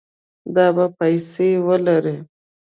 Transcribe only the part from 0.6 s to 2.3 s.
به پیسې ولري